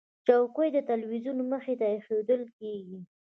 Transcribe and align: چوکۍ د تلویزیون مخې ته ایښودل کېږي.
چوکۍ 0.25 0.69
د 0.73 0.77
تلویزیون 0.89 1.37
مخې 1.51 1.73
ته 1.79 1.85
ایښودل 1.91 2.41
کېږي. 2.57 2.99